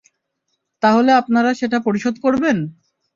[0.83, 2.57] তাহলে আপনারা সেটা পরিশোধ করবেন?